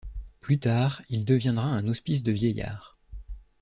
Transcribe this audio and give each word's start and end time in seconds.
Plus 0.39 0.57
tard, 0.57 1.03
il 1.11 1.25
deviendra 1.25 1.65
un 1.65 1.87
hospice 1.87 2.23
de 2.23 2.31
vieillards. 2.31 2.97